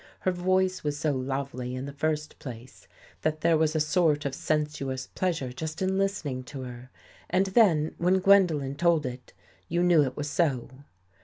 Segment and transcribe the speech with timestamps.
[0.21, 2.87] Her voice was so lovely in the first place,
[3.21, 6.89] that there was a sort of sen suous pleasure just in listening to her.
[7.29, 9.31] And then, when Gwendolen told it,
[9.69, 10.69] you knew it was so.